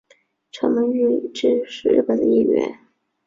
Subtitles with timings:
[0.51, 2.79] 长门裕之是日本的演员。